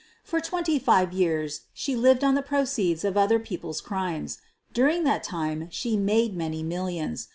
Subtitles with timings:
[0.23, 4.39] For twenty five years she lived on the proceeds of other people's crimes.
[4.73, 7.27] During that time she made many millions.